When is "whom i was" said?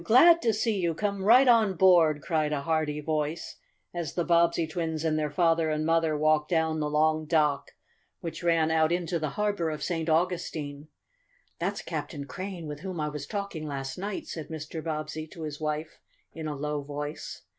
12.79-13.27